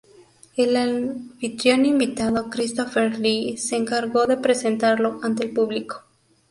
El 0.57 0.77
anfitrión 0.77 1.85
invitado, 1.85 2.49
Christopher 2.49 3.19
Lee, 3.19 3.57
se 3.59 3.75
encargó 3.75 4.25
de 4.25 4.37
presentarlo 4.37 5.19
ante 5.21 5.43
el 5.43 5.51
público. 5.53 6.01